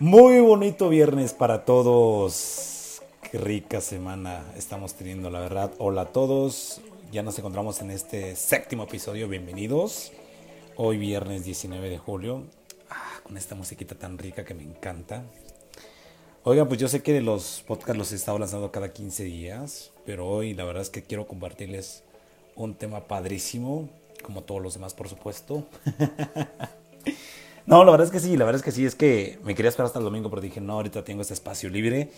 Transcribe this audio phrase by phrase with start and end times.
[0.00, 3.00] Muy bonito viernes para todos.
[3.30, 5.70] Qué rica semana estamos teniendo, la verdad.
[5.78, 6.80] Hola a todos.
[7.12, 9.28] Ya nos encontramos en este séptimo episodio.
[9.28, 10.10] Bienvenidos.
[10.74, 12.42] Hoy viernes 19 de julio.
[12.90, 15.22] Ah, con esta musiquita tan rica que me encanta.
[16.42, 19.92] Oigan, pues yo sé que los podcasts los he estado lanzando cada 15 días.
[20.04, 22.02] Pero hoy la verdad es que quiero compartirles
[22.56, 23.88] un tema padrísimo.
[24.24, 25.64] Como todos los demás, por supuesto.
[27.66, 29.70] No, la verdad es que sí, la verdad es que sí, es que me quería
[29.70, 32.10] esperar hasta el domingo, pero dije, no, ahorita tengo este espacio libre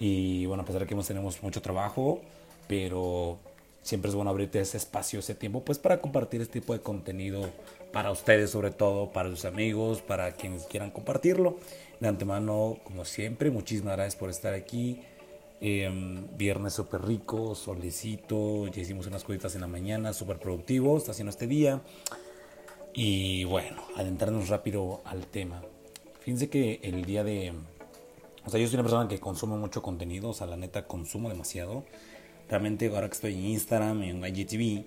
[0.00, 2.20] y bueno, a pesar de que tenemos mucho trabajo,
[2.68, 3.38] pero
[3.82, 7.50] siempre es bueno abrirte ese espacio, ese tiempo, pues para compartir este tipo de contenido
[7.92, 11.58] para ustedes sobre todo, para sus amigos, para quienes quieran compartirlo.
[12.00, 15.02] De antemano, como siempre, muchísimas gracias por estar aquí.
[15.60, 21.12] Em, viernes súper rico, solecito, ya hicimos unas cositas en la mañana, súper productivo, está
[21.12, 21.80] haciendo este día.
[22.94, 25.62] Y bueno, adentrarnos rápido al tema.
[26.20, 27.52] Fíjense que el día de...
[28.46, 31.28] O sea, yo soy una persona que consume mucho contenido, o sea, la neta consumo
[31.28, 31.84] demasiado.
[32.48, 34.84] Realmente ahora que estoy en Instagram, en IGTV,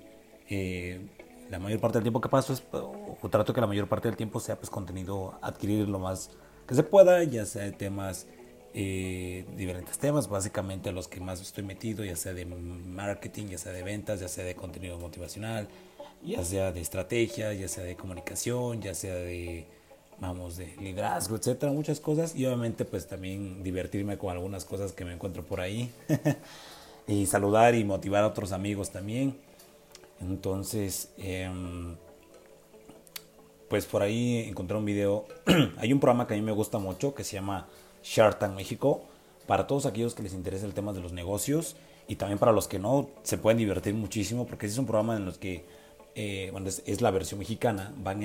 [0.49, 1.01] eh,
[1.49, 4.15] la mayor parte del tiempo que paso es, o trato que la mayor parte del
[4.15, 6.29] tiempo sea pues contenido, adquirir lo más
[6.67, 8.27] que se pueda, ya sea de temas,
[8.73, 13.71] eh, diferentes temas, básicamente los que más estoy metido, ya sea de marketing, ya sea
[13.71, 15.67] de ventas, ya sea de contenido motivacional,
[16.27, 19.65] ya sea de estrategia, ya sea de comunicación, ya sea de,
[20.19, 22.35] vamos, de liderazgo, etcétera, muchas cosas.
[22.35, 25.91] Y obviamente, pues también divertirme con algunas cosas que me encuentro por ahí.
[27.07, 29.37] y saludar y motivar a otros amigos también.
[30.19, 31.95] Entonces, em,
[33.69, 35.25] pues por ahí encontré un video.
[35.77, 37.67] Hay un programa que a mí me gusta mucho que se llama
[38.03, 39.03] Shark Tank México.
[39.45, 42.67] Para todos aquellos que les interesa el tema de los negocios y también para los
[42.67, 45.65] que no, se pueden divertir muchísimo porque es un programa en los que
[46.19, 48.17] eh, bueno, es, la versión mexicana, van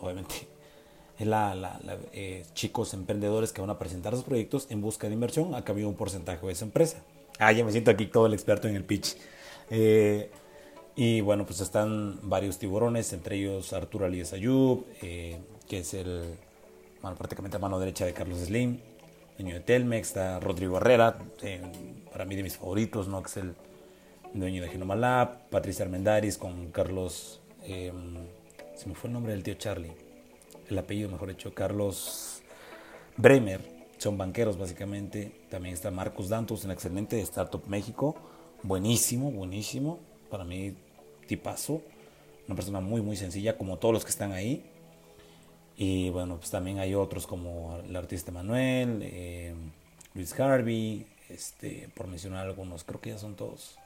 [0.00, 0.34] obviamente,
[1.18, 1.78] es la,
[2.12, 5.88] eh, chicos emprendedores que van a presentar sus proyectos en busca de inversión a cambio
[5.88, 6.98] un porcentaje de esa empresa.
[7.38, 9.16] Ah, ya me siento aquí todo el experto en el pitch.
[9.70, 10.28] Eh,
[10.96, 15.38] y bueno, pues están varios tiburones, entre ellos Arturo Alias Ayub, que
[15.70, 16.34] es el,
[17.00, 18.80] bueno, prácticamente mano derecha de Carlos Slim,
[19.38, 21.16] dueño de Telmex, está Rodrigo Herrera,
[22.10, 23.22] para mí de mis favoritos, ¿no?
[23.22, 23.54] Que es el
[24.34, 27.92] dueño de Genoma Lab, Patricia Armendaris con Carlos, eh,
[28.74, 29.92] se me fue el nombre del tío Charlie,
[30.68, 32.42] el apellido mejor dicho, Carlos
[33.16, 33.60] Bremer,
[33.98, 38.16] son banqueros básicamente, también está Marcos Dantos, un excelente de Startup México,
[38.62, 39.98] buenísimo, buenísimo,
[40.30, 40.74] para mí
[41.26, 41.82] tipazo,
[42.46, 44.64] una persona muy muy sencilla como todos los que están ahí,
[45.76, 49.54] y bueno, pues también hay otros como el artista Manuel, eh,
[50.14, 53.76] Luis Harvey, este, por mencionar algunos, creo que ya son todos.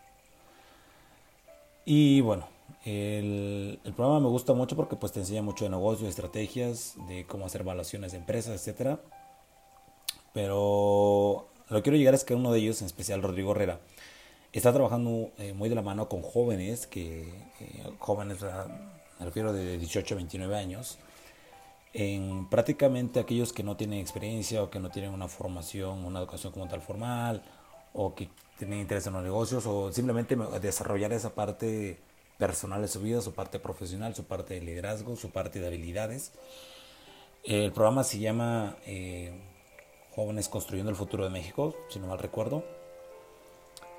[1.84, 2.46] Y bueno,
[2.84, 7.26] el, programa me gusta mucho porque pues te enseña mucho de negocios, de estrategias, de
[7.26, 8.98] cómo hacer evaluaciones de empresas, etc.
[10.32, 13.80] Pero lo que quiero llegar es que uno de ellos, en especial Rodrigo Herrera,
[14.52, 17.22] está trabajando eh, muy de la mano con jóvenes, que
[17.60, 18.38] eh, jóvenes,
[19.18, 20.98] me refiero de 18 a 29 años,
[21.92, 26.52] en prácticamente aquellos que no tienen experiencia o que no tienen una formación, una educación
[26.52, 27.42] como tal formal,
[27.92, 28.28] o que
[28.60, 31.98] tienen interés en los negocios o simplemente desarrollar esa parte
[32.38, 36.32] personal de su vida, su parte profesional, su parte de liderazgo, su parte de habilidades.
[37.42, 39.32] El programa se llama eh,
[40.14, 42.62] Jóvenes Construyendo el Futuro de México, si no mal recuerdo.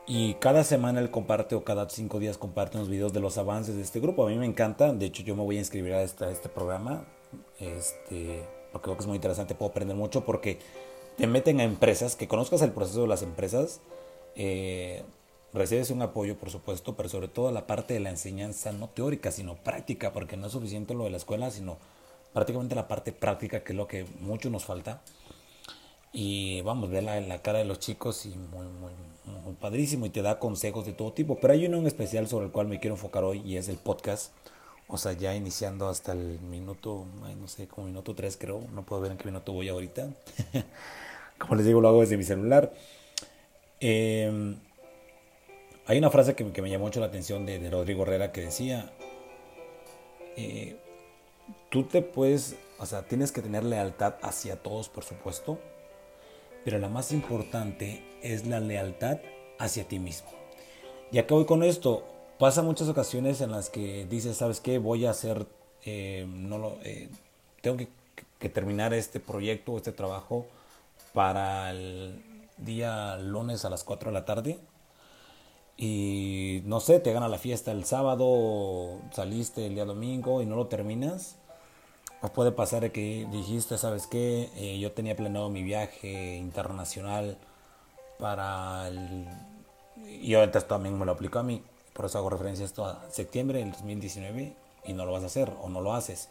[0.05, 3.75] Y cada semana él comparte o cada cinco días comparte unos videos de los avances
[3.75, 4.27] de este grupo.
[4.27, 7.05] A mí me encanta, de hecho yo me voy a inscribir a este, este programa,
[7.59, 10.59] este, porque creo que es muy interesante, puedo aprender mucho porque
[11.17, 13.81] te meten a empresas, que conozcas el proceso de las empresas,
[14.35, 15.03] eh,
[15.53, 19.31] recibes un apoyo, por supuesto, pero sobre todo la parte de la enseñanza, no teórica,
[19.31, 21.77] sino práctica, porque no es suficiente lo de la escuela, sino
[22.33, 25.01] prácticamente la parte práctica, que es lo que mucho nos falta.
[26.13, 28.91] Y vamos, ver la, la cara de los chicos y muy, muy,
[29.43, 31.37] muy padrísimo y te da consejos de todo tipo.
[31.39, 33.77] Pero hay uno en especial sobre el cual me quiero enfocar hoy y es el
[33.77, 34.31] podcast.
[34.87, 37.05] O sea, ya iniciando hasta el minuto,
[37.39, 40.09] no sé, como minuto 3 creo, no puedo ver en qué minuto voy ahorita.
[41.37, 42.73] como les digo, lo hago desde mi celular.
[43.81, 44.57] Em,
[45.87, 48.93] hay una frase que, me llamó mucho la atención de, Rodrigo Herrera que decía,
[50.37, 50.77] eh,
[51.69, 55.59] tú te puedes, o sea, tienes que tener lealtad hacia todos, por supuesto,
[56.63, 59.17] pero la más importante es la lealtad
[59.57, 60.29] hacia ti mismo.
[61.11, 62.05] Ya que voy con esto,
[62.37, 64.77] pasa muchas ocasiones en las que dices, ¿sabes qué?
[64.77, 65.47] Voy a hacer,
[65.85, 67.09] eh, no lo, eh,
[67.61, 67.87] tengo que,
[68.37, 70.45] que, terminar este proyecto, este trabajo
[71.13, 74.59] para el día lunes a las 4 de la tarde.
[75.77, 80.55] Y no sé, te gana la fiesta el sábado, saliste el día domingo y no
[80.55, 81.37] lo terminas.
[82.21, 84.49] O puede pasar que dijiste, ¿sabes qué?
[84.55, 87.37] Eh, yo tenía planeado mi viaje internacional
[88.19, 89.27] para el...
[90.21, 91.63] Y ahorita también me lo aplico a mí.
[91.93, 94.55] Por eso hago referencia a esto a septiembre del 2019
[94.85, 96.29] y no lo vas a hacer o no lo haces.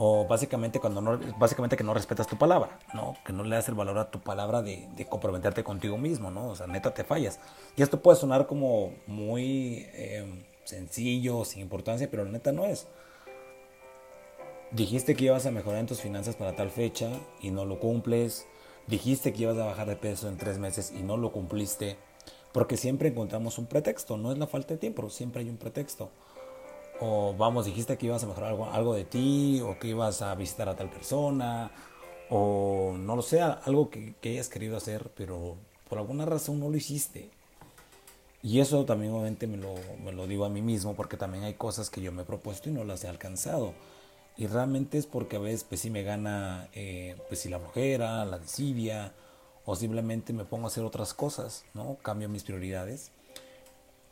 [0.00, 3.16] O básicamente, cuando no, básicamente que no respetas tu palabra, ¿no?
[3.24, 6.50] Que no le das el valor a tu palabra de, de comprometerte contigo mismo, ¿no?
[6.50, 7.40] O sea, neta te fallas.
[7.76, 12.86] Y esto puede sonar como muy eh, sencillo, sin importancia, pero neta no es.
[14.70, 17.10] Dijiste que ibas a mejorar en tus finanzas para tal fecha
[17.40, 18.46] y no lo cumples.
[18.86, 21.96] Dijiste que ibas a bajar de peso en tres meses y no lo cumpliste.
[22.52, 26.10] Porque siempre encontramos un pretexto, no es la falta de tiempo, siempre hay un pretexto.
[27.00, 30.68] O vamos, dijiste que ibas a mejorar algo, de ti, o que ibas a visitar
[30.68, 31.70] a tal persona,
[32.28, 35.56] o no lo sé, algo que, que hayas querido hacer, pero
[35.88, 37.30] por alguna razón no lo hiciste.
[38.42, 39.74] Y eso también obviamente me lo,
[40.04, 42.68] me lo digo a mí mismo, porque también hay cosas que yo me he propuesto
[42.68, 43.74] y no las he alcanzado.
[44.36, 48.24] Y realmente es porque a veces pues sí me gana eh, pues si la flojera,
[48.24, 49.12] la desidia
[49.64, 51.96] o simplemente me pongo a hacer otras cosas, ¿no?
[52.02, 53.10] Cambio mis prioridades.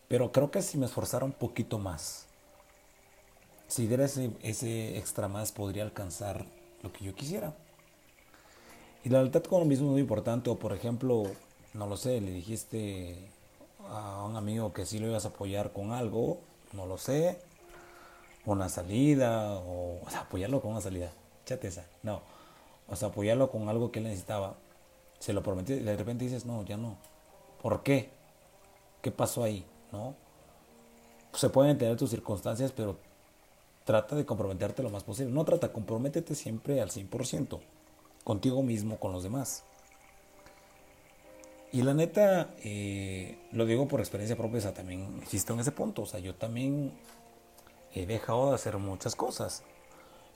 [0.08, 2.26] Pero creo que si me esforzara un poquito más,
[3.68, 6.44] si diera ese, extra más podría alcanzar
[6.82, 7.54] lo que yo quisiera.
[9.04, 10.50] Y la lealtad con lo mismo es muy importante.
[10.50, 11.24] O por ejemplo,
[11.74, 13.16] no lo sé, le dijiste
[13.88, 16.40] a un amigo que sí lo ibas a apoyar con algo,
[16.72, 17.38] no lo sé,
[18.44, 21.12] una salida, o, o sea, apoyarlo con una salida,
[21.44, 22.20] chate esa, no,
[22.88, 24.54] o sea, apoyarlo con algo que él necesitaba,
[25.18, 26.96] se lo prometí y de repente dices, no, ya no,
[27.62, 28.10] ¿por qué?
[29.02, 29.64] ¿Qué pasó ahí?
[29.92, 30.14] ¿No?
[31.32, 32.96] Se pueden entender tus circunstancias, pero
[33.86, 35.32] trata de comprometerte lo más posible.
[35.32, 37.60] No trata, comprométete siempre al 100%,
[38.24, 39.64] contigo mismo, con los demás.
[41.72, 45.70] Y la neta, eh, lo digo por experiencia propia, o sea, también existo en ese
[45.70, 46.02] punto.
[46.02, 46.92] O sea, yo también
[47.94, 49.62] he dejado de hacer muchas cosas.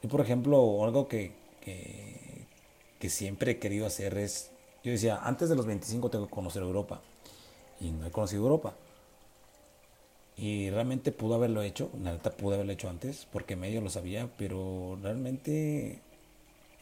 [0.01, 4.53] Y por ejemplo, algo que, que, siempre he querido hacer es,
[4.85, 7.01] yo decía, antes de los 25 tengo que conocer Europa.
[7.81, 8.75] Y no he conocido Europa.
[10.41, 14.31] Y realmente pudo haberlo hecho, la neta pude haberlo hecho antes, porque medio lo sabía,
[14.39, 16.01] pero realmente,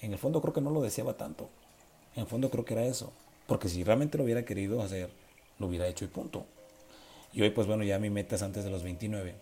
[0.01, 1.51] en el fondo creo que no lo deseaba tanto.
[2.15, 3.13] En el fondo creo que era eso.
[3.49, 5.11] Porque si realmente lo hubiera querido hacer,
[5.59, 6.47] lo hubiera hecho y punto.
[7.33, 9.35] Y hoy pues bueno, ya mi meta es antes de los 29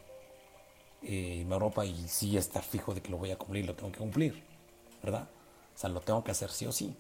[1.03, 3.93] eh, me ropa y sí está fijo de que lo voy a cumplir, lo tengo
[3.93, 4.43] que cumplir,
[5.03, 5.29] ¿verdad?
[5.75, 6.95] O sea, lo tengo que hacer sí o sí.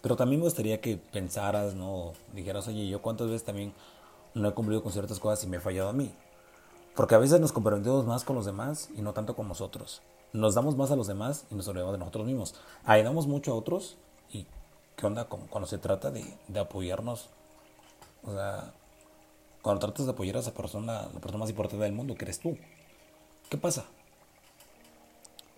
[0.00, 2.12] Pero también me gustaría que pensaras, ¿no?
[2.34, 3.72] Dijeras, oye, yo cuántas veces también
[4.34, 6.14] no he cumplido con ciertas cosas y me he fallado a mí.
[6.94, 10.02] Porque a veces nos comprometemos más con los demás y no tanto con nosotros.
[10.32, 12.54] Nos damos más a los demás y nos olvidamos de nosotros mismos.
[12.84, 13.96] Ayudamos mucho a otros
[14.30, 14.46] y
[14.96, 17.28] ¿qué onda cuando se trata de, apoyarnos?
[18.24, 18.72] O sea,
[19.62, 22.40] cuando tratas de apoyar a esa persona, la persona más importante del mundo, que eres
[22.40, 22.56] tú.
[23.48, 23.84] ¿Qué pasa?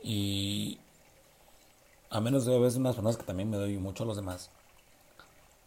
[0.03, 0.79] Y
[2.11, 4.51] a menos de a veces unas personas que también me doy mucho a los demás.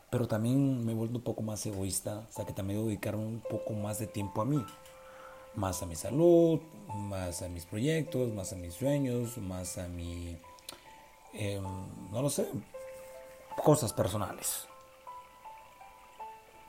[0.09, 3.41] Pero también me vuelvo un poco más egoísta, o sea que también debo dedicarme un
[3.41, 4.63] poco más de tiempo a mí.
[5.55, 10.37] Más a mi salud, más a mis proyectos, más a mis sueños, más a mi...
[11.33, 11.61] Eh,
[12.11, 12.47] no lo sé,
[13.63, 14.67] cosas personales.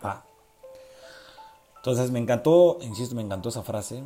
[0.04, 0.24] Va.
[1.76, 4.02] Entonces me encantó, insisto, me encantó esa frase.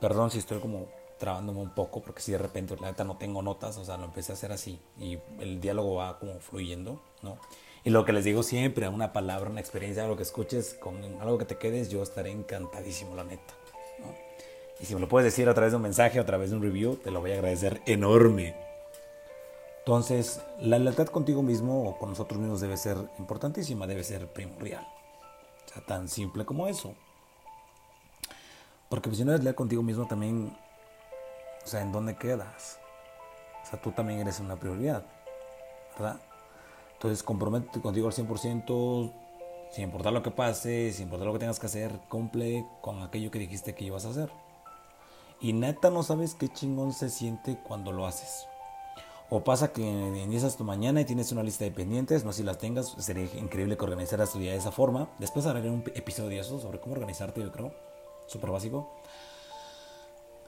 [0.00, 0.86] Perdón si estoy como
[1.18, 4.04] trabándome un poco, porque si de repente la neta no tengo notas, o sea, lo
[4.04, 7.38] empecé a hacer así y el diálogo va como fluyendo, ¿no?
[7.86, 11.38] Y lo que les digo siempre, una palabra, una experiencia, algo que escuches, con algo
[11.38, 13.54] que te quedes, yo estaré encantadísimo, la neta.
[14.80, 16.62] Y si me lo puedes decir a través de un mensaje, a través de un
[16.62, 18.56] review, te lo voy a agradecer enorme.
[19.78, 24.84] Entonces, la lealtad contigo mismo o con nosotros mismos debe ser importantísima, debe ser primordial.
[25.64, 26.92] O sea, tan simple como eso.
[28.88, 30.58] Porque si no eres leal contigo mismo también,
[31.64, 32.80] o sea, ¿en dónde quedas?
[33.62, 35.06] O sea, tú también eres una prioridad,
[35.96, 36.20] ¿verdad?
[36.96, 39.12] Entonces, comprométete contigo al 100%,
[39.70, 43.30] sin importar lo que pase, sin importar lo que tengas que hacer, cumple con aquello
[43.30, 44.30] que dijiste que ibas a hacer.
[45.40, 48.46] Y neta no sabes qué chingón se siente cuando lo haces.
[49.28, 52.44] O pasa que inicias tu mañana y tienes una lista de pendientes, no sé si
[52.44, 55.08] las tengas, sería increíble que organizaras tu día de esa forma.
[55.18, 57.72] Después haré un episodio de eso sobre cómo organizarte, yo creo
[58.26, 58.88] súper básico.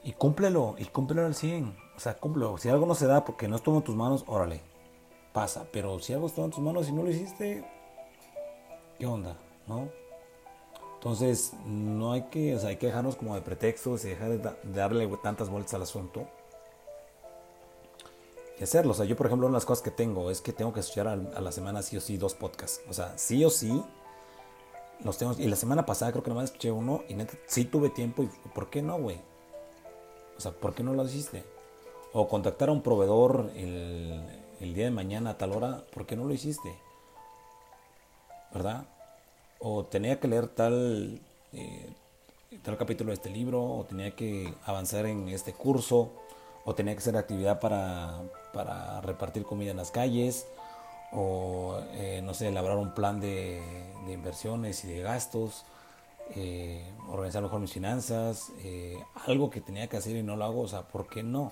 [0.03, 1.75] Y cúmplelo, y cúmplelo al 100.
[1.95, 2.57] O sea, cúmplelo.
[2.57, 4.61] Si algo no se da porque no estuvo en tus manos, órale,
[5.33, 5.67] pasa.
[5.71, 7.65] Pero si algo estuvo en tus manos y no lo hiciste,
[8.97, 9.37] ¿qué onda?
[9.67, 9.89] ¿No?
[10.95, 14.51] Entonces, no hay que, o sea, hay que dejarnos como de pretextos y dejar de,
[14.73, 16.27] darle tantas vueltas al asunto.
[18.59, 18.91] Y hacerlo.
[18.91, 20.81] O sea, yo, por ejemplo, una de las cosas que tengo es que tengo que
[20.81, 22.81] escuchar a, a la semana sí o sí dos podcasts.
[22.89, 23.81] O sea, sí o sí
[25.03, 27.89] los tengo, y la semana pasada creo que nomás escuché uno y neta sí tuve
[27.89, 29.17] tiempo y ¿por qué no, güey?
[30.37, 31.43] O sea, ¿por qué no lo hiciste?
[32.13, 34.21] O contactar a un proveedor el,
[34.61, 36.75] el día de mañana a tal hora, ¿por qué no lo hiciste?
[38.53, 38.85] ¿Verdad?
[39.59, 41.19] O tenía que leer tal,
[41.53, 41.89] eh,
[42.63, 46.11] tal capítulo de este libro, o tenía que avanzar en este curso,
[46.65, 48.19] o tenía que hacer actividad para,
[48.53, 50.45] para repartir comida en las calles,
[51.11, 53.61] o eh, no sé, elaborar un plan de,
[54.07, 55.65] inversiones y de gastos,
[56.35, 58.51] eh, organizar mejor mis finanzas,
[59.27, 61.51] algo que tenía que hacer y no lo hago, o sea, ¿por qué no?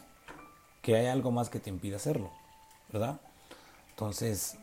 [0.82, 2.32] Que hay algo más que te impide hacerlo,
[2.92, 3.20] ¿verdad?
[3.90, 4.58] Entonces,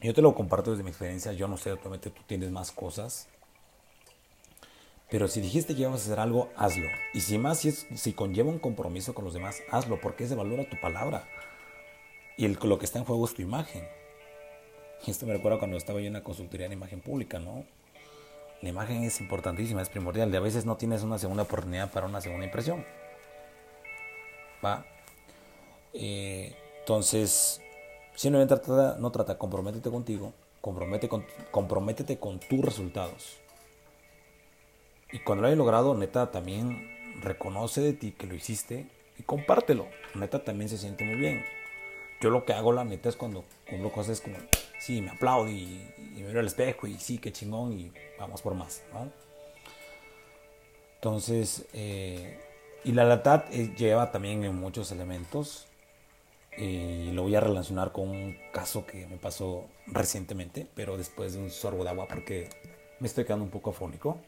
[0.00, 3.28] yo te lo comparto desde mi experiencia, yo no sé, obviamente tú tienes más cosas,
[5.10, 6.86] pero si dijiste que ibas a hacer algo, hazlo.
[7.12, 10.36] Y si más, si, es, si conlleva un compromiso con los demás, hazlo, porque se
[10.36, 11.28] valora tu palabra.
[12.36, 13.86] Y lo que está en juego es tu imagen.
[15.04, 17.64] Y esto me recuerda cuando estaba yo en la consultoría en imagen pública, ¿no?
[18.62, 20.32] La imagen es importantísima, es primordial.
[20.32, 22.84] Y a veces no tienes una segunda oportunidad para una segunda impresión.
[24.64, 24.86] ¿Va?
[25.92, 27.60] Eh, entonces,
[28.14, 33.38] simplemente trata, no trata, comprométete contigo, compromete con, comprométete con tus resultados.
[35.12, 39.86] Y cuando lo hayas logrado, neta, también reconoce de ti que lo hiciste y compártelo.
[40.14, 41.44] Neta, también se siente muy bien.
[42.20, 44.36] Yo lo que hago, la neta, es cuando cumplo cosas como
[44.78, 48.82] sí, me aplaudo y, miro al espejo y sí, qué chingón y vamos por más.
[48.92, 49.10] ¿no?
[50.96, 52.38] Entonces, eh,
[52.84, 55.66] y la lealtad eh, lleva también en muchos elementos
[56.56, 61.40] y lo voy a relacionar con un caso que me pasó recientemente, pero después de
[61.40, 62.48] un sorbo de agua porque
[62.98, 64.18] me estoy quedando un poco afónico.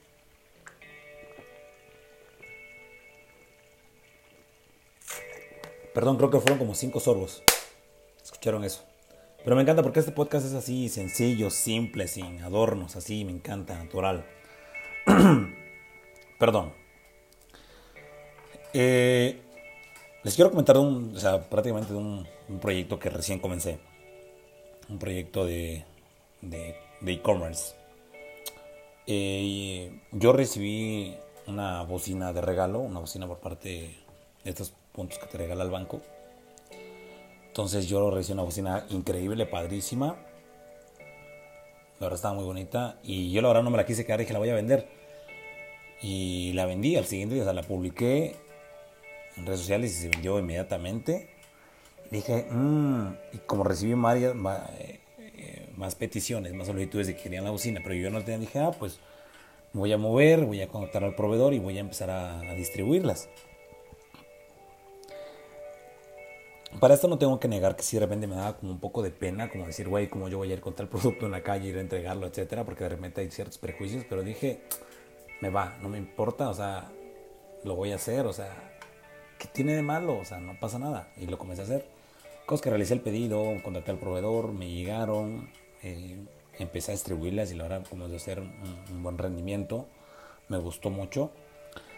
[5.95, 7.43] Perdón, creo que fueron como cinco sorbos.
[8.23, 8.83] ¿Escucharon eso?
[9.45, 13.77] Pero me encanta porque este podcast es así, sencillo, simple, sin adornos, así, me encanta,
[13.77, 14.25] natural.
[16.39, 16.73] Perdón.
[18.73, 19.43] Eh,
[20.25, 22.27] les quiero comentar de un, o sea, prácticamente de un,
[22.61, 23.79] proyecto que recién comencé.
[24.89, 25.85] Un proyecto de
[27.07, 27.75] e-commerce.
[29.07, 33.97] Eh, yo recibí una bocina de regalo, una bocina por parte
[34.45, 36.01] de estos puntos que te regala el banco
[37.53, 40.17] entonces yo recibí una bocina increíble, padrísima.
[42.01, 42.99] La verdad estaba muy bonita.
[43.03, 44.89] Y yo la verdad no me la quise quedar, dije la voy a vender.
[46.01, 48.37] Y la vendí al siguiente día, o sea, la publiqué
[49.37, 51.29] en redes sociales y se vendió inmediatamente.
[52.11, 55.01] Dije, mmm, y como recibí más, eh,
[55.77, 58.71] más, peticiones, más solicitudes de que querían la bocina, pero yo no tenía, dije, ah,
[58.71, 59.01] pues
[59.73, 63.29] voy a mover, voy a contactar al proveedor y voy a empezar a, distribuirlas.
[66.81, 69.03] Para esto no tengo que negar que si de repente me daba como un poco
[69.03, 71.43] de pena, como decir, güey, ¿cómo yo voy a ir contra el producto en la
[71.43, 72.65] calle, ir a entregarlo, etcétera?
[72.65, 74.63] Porque de repente hay ciertos prejuicios, pero dije,
[75.41, 76.91] me va, no me importa, o sea,
[77.65, 78.72] lo voy a hacer, o sea,
[79.43, 80.19] ¿qué tiene de malo?
[80.19, 81.09] O sea, no pasa nada.
[81.17, 81.85] Y lo comencé a hacer.
[82.47, 85.51] Cosas que realicé el pedido, contacté al proveedor, me llegaron,
[85.83, 86.25] eh,
[86.61, 88.53] empecé a distribuirlas y verdad, como de hacer un,
[88.91, 89.87] un buen rendimiento,
[90.49, 91.33] me gustó mucho.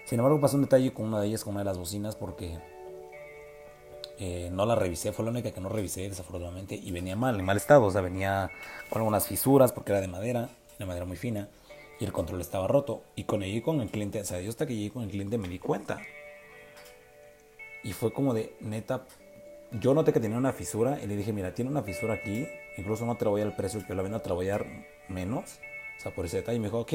[0.06, 2.58] Sin embargo, pasó un detalle con una de ellas, con una de las bocinas, porque
[4.18, 7.44] eh, no la revisé, fue la única que no revisé desafortunadamente y venía mal, en
[7.44, 8.50] mal estado, o sea, venía
[8.88, 10.48] con algunas fisuras porque era de madera,
[10.78, 11.48] de madera muy fina
[12.00, 13.02] y el control estaba roto.
[13.16, 15.36] Y con llegué con el cliente, o sea, yo hasta que llegué con el cliente
[15.36, 16.00] me di cuenta.
[17.84, 19.04] Y fue como de, neta,
[19.70, 23.04] yo noté que tenía una fisura y le dije, mira, tiene una fisura aquí, incluso
[23.06, 24.66] no te lo voy a dar el precio que yo la vendo, la a dar
[25.08, 25.60] menos,
[25.98, 26.56] o sea, por ese detalle.
[26.56, 26.92] Y me dijo, ok,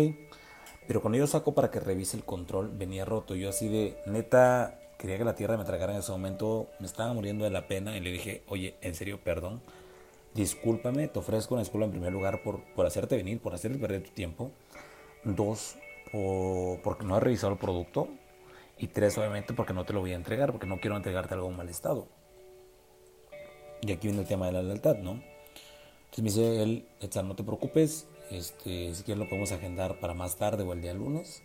[0.87, 3.35] pero cuando yo saco para que revise el control, venía roto.
[3.35, 7.13] Yo así de, neta, quería que la tierra me tragara en ese momento, me estaba
[7.13, 9.61] muriendo de la pena y le dije, oye, en serio, perdón,
[10.33, 14.03] discúlpame, te ofrezco una disculpa en primer lugar por, por hacerte venir, por hacerte perder
[14.03, 14.51] tu tiempo.
[15.23, 15.75] Dos,
[16.11, 18.07] por, porque no has revisado el producto.
[18.79, 21.49] Y tres, obviamente, porque no te lo voy a entregar, porque no quiero entregarte algo
[21.49, 22.07] en mal estado.
[23.81, 25.21] Y aquí viene el tema de la lealtad, ¿no?
[26.11, 26.85] Entonces me dice él,
[27.23, 30.93] no te preocupes, este, si quieres lo podemos agendar para más tarde o el día
[30.93, 31.43] lunes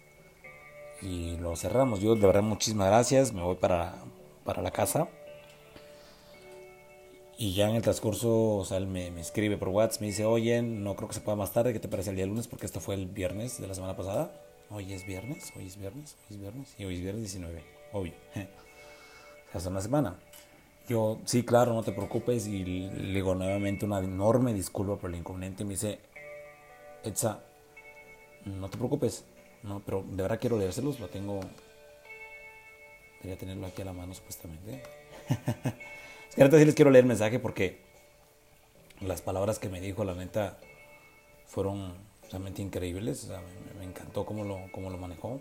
[1.02, 2.00] y lo cerramos.
[2.00, 3.96] Yo de verdad muchísimas gracias, me voy para,
[4.44, 5.08] para la casa.
[7.36, 10.24] Y ya en el transcurso, o sea, él me, me, escribe por WhatsApp, me dice,
[10.24, 12.46] oye, no creo que se pueda más tarde, ¿qué te parece el día lunes?
[12.46, 14.32] Porque esto fue el viernes de la semana pasada.
[14.70, 18.12] Hoy es viernes, hoy es viernes, hoy es viernes, y hoy es viernes 19, obvio.
[19.52, 20.18] Hace una semana.
[20.88, 25.16] Yo, sí, claro, no te preocupes, y le digo nuevamente una enorme disculpa por el
[25.16, 25.62] inconveniente.
[25.62, 26.00] Y me dice,
[27.04, 27.40] Etza,
[28.46, 29.24] no te preocupes,
[29.62, 31.40] no, pero de verdad quiero leérselos, lo tengo.
[33.20, 34.82] Debería tenerlo aquí a la mano supuestamente.
[36.36, 37.80] es que sí les quiero leer el mensaje porque
[39.00, 40.58] las palabras que me dijo, la neta,
[41.46, 41.94] fueron
[42.34, 43.24] realmente increíbles.
[43.24, 45.40] O sea, me, me, encantó cómo lo, cómo lo manejó.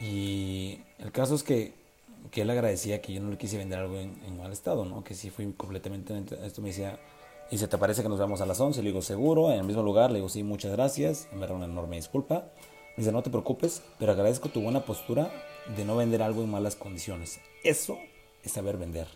[0.00, 1.74] Y el caso es que,
[2.30, 5.02] que él agradecía que yo no le quise vender algo en, en mal estado, ¿no?
[5.02, 6.14] Que sí fui completamente...
[6.44, 7.00] Esto me decía,
[7.50, 8.82] ¿y se te parece que nos vamos a las 11?
[8.82, 10.10] Le digo, seguro, en el mismo lugar.
[10.10, 11.28] Le digo, sí, muchas gracias.
[11.32, 12.52] Me da una enorme disculpa.
[12.96, 15.30] Me dice, no te preocupes, pero agradezco tu buena postura
[15.76, 17.40] de no vender algo en malas condiciones.
[17.64, 17.98] Eso
[18.44, 19.08] es saber vender.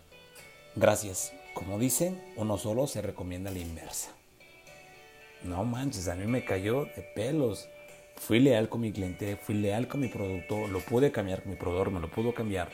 [0.75, 1.31] Gracias.
[1.53, 4.11] Como dicen, uno solo se recomienda la inversa.
[5.43, 7.67] No manches, a mí me cayó de pelos.
[8.15, 11.91] Fui leal con mi cliente, fui leal con mi producto, lo pude cambiar, mi proveedor
[11.91, 12.69] me lo pudo cambiar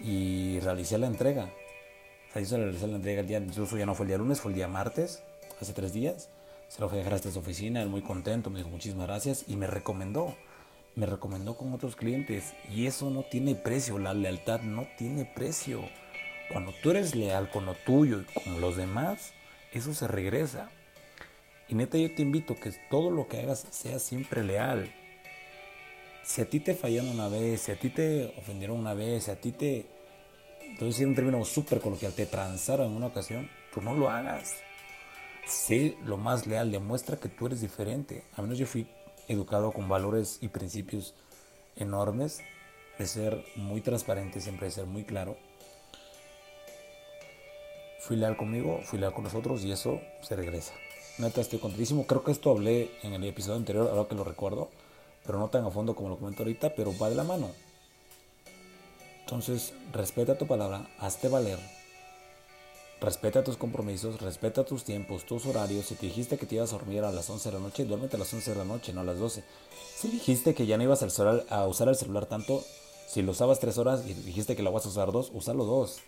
[0.00, 1.50] y realicé la entrega.
[2.34, 4.50] O sea, realicé la entrega el día, incluso ya no fue el día lunes, fue
[4.50, 5.22] el día martes,
[5.60, 6.28] hace tres días.
[6.68, 9.44] Se lo fui a dejar hasta su oficina, él muy contento, me dijo muchísimas gracias
[9.48, 10.36] y me recomendó.
[10.96, 15.82] Me recomendó con otros clientes y eso no tiene precio, la lealtad no tiene precio.
[16.52, 19.32] Cuando tú eres leal con lo tuyo y con los demás,
[19.72, 20.70] eso se regresa.
[21.68, 24.92] Y neta yo te invito que todo lo que hagas sea siempre leal.
[26.24, 29.30] Si a ti te fallaron una vez, si a ti te ofendieron una vez, si
[29.30, 29.86] a ti te,
[30.62, 34.56] entonces un término súper coloquial, te transaron en una ocasión, tú no lo hagas.
[35.46, 38.24] Sé lo más leal, demuestra que tú eres diferente.
[38.34, 38.88] A menos yo fui
[39.28, 41.14] educado con valores y principios
[41.76, 42.40] enormes
[42.98, 45.36] de ser muy transparente, siempre de ser muy claro.
[48.10, 50.72] Fui leal conmigo, fui leal con nosotros y eso se regresa.
[51.18, 52.08] Neta, estoy contentísimo.
[52.08, 54.68] Creo que esto hablé en el episodio anterior, ahora que lo recuerdo,
[55.24, 57.52] pero no tan a fondo como lo comento ahorita, pero va de la mano.
[59.20, 61.60] Entonces, respeta tu palabra, hazte valer.
[63.00, 65.86] Respeta tus compromisos, respeta tus tiempos, tus horarios.
[65.86, 68.16] Si te dijiste que te ibas a dormir a las 11 de la noche, duérmete
[68.16, 69.44] a las 11 de la noche, no a las 12.
[69.94, 72.64] Si dijiste que ya no ibas a usar el celular tanto,
[73.06, 76.00] si lo usabas 3 horas y dijiste que lo vas a usar 2, úsalo 2.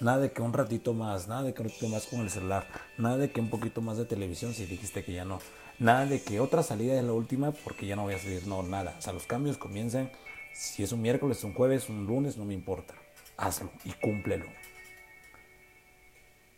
[0.00, 2.66] Nada de que un ratito más, nada de que un ratito más con el celular,
[2.96, 5.40] nada de que un poquito más de televisión si dijiste que ya no.
[5.78, 8.62] Nada de que otra salida es la última porque ya no voy a salir, no,
[8.62, 8.94] nada.
[8.98, 10.10] O sea, los cambios comienzan,
[10.54, 12.94] si es un miércoles, un jueves, un lunes, no me importa.
[13.36, 14.46] Hazlo y cúmplelo.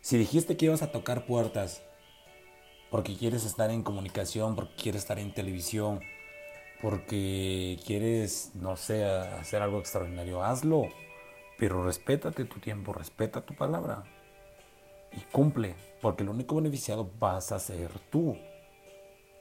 [0.01, 1.81] Si dijiste que ibas a tocar puertas
[2.91, 5.99] porque quieres estar en comunicación, porque quieres estar en televisión,
[6.81, 10.89] porque quieres, no sé, hacer algo extraordinario, hazlo.
[11.63, 14.03] Pero respétate tu tiempo, respeta tu palabra
[15.13, 18.37] y cumple, porque el único beneficiado vas a ser tú.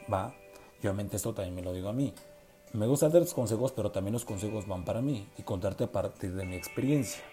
[0.09, 0.33] ¿Va?
[0.81, 2.15] Y obviamente esto también me lo digo a mí.
[2.75, 6.33] Me gusta dar consejos, pero también los consejos van para mí y contarte a partir
[6.37, 7.25] de mi experiencia.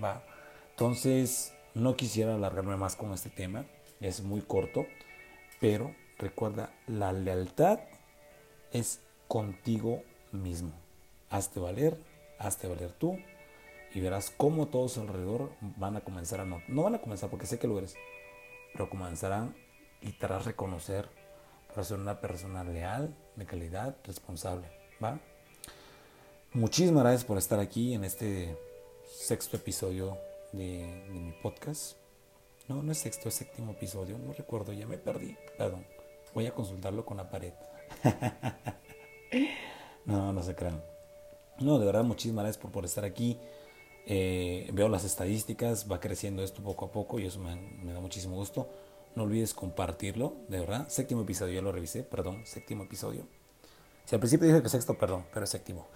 [0.00, 0.22] ¿Va?
[0.70, 3.66] Entonces, no quisiera alargarme más con este tema,
[4.00, 4.86] es muy corto,
[5.60, 7.80] pero recuerda, la lealtad
[8.70, 10.70] es contigo mismo.
[11.30, 11.98] Hazte valer,
[12.38, 13.18] hazte valer tú
[13.96, 17.46] y verás cómo todos alrededor van a comenzar a no, no van a comenzar porque
[17.46, 17.96] sé que lo eres,
[18.74, 19.56] pero comenzarán
[20.02, 21.08] y te harás reconocer
[21.68, 24.66] para ser una persona leal, de calidad, responsable,
[25.02, 25.18] ¿va?
[26.52, 28.58] Muchísimas gracias por estar aquí en este
[29.10, 30.18] sexto episodio
[30.52, 31.96] de, mi podcast.
[32.68, 35.86] No, no es sexto, es séptimo episodio, no recuerdo, ya me perdí, perdón.
[36.34, 37.54] Voy a consultarlo con la pared.
[40.04, 40.84] no, no se crean.
[41.60, 43.40] No, de verdad, muchísimas gracias por, por estar aquí.
[44.08, 48.36] Eh, veo las estadísticas, va creciendo esto poco a poco y eso me, da muchísimo
[48.36, 48.68] gusto.
[49.16, 50.88] No olvides compartirlo, de verdad.
[50.88, 53.26] Séptimo episodio, ya lo revisé, perdón, séptimo episodio.
[54.04, 55.88] Si al principio dije que sexto, perdón, pero es séptimo.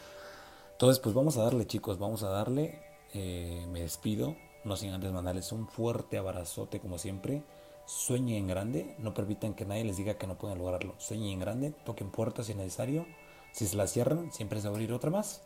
[0.72, 2.80] Entonces, pues vamos a darle, chicos, vamos a darle.
[3.12, 7.42] Eh, me despido, no sin antes mandarles un fuerte abrazote, como siempre.
[7.84, 10.94] Sueñen en grande, no permitan que nadie les diga que no pueden lograrlo.
[10.98, 13.06] Sueñen en grande, toquen puertas si es necesario.
[13.52, 15.42] Si se las cierran, siempre a abrir otra más.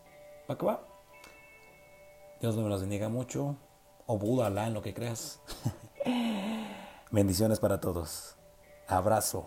[0.49, 0.96] ¿Va que va?
[2.41, 3.57] Dios me los bendiga mucho.
[4.07, 5.41] O Buda, Alá, en lo que creas.
[7.11, 8.37] Bendiciones para todos.
[8.87, 9.47] Abrazo.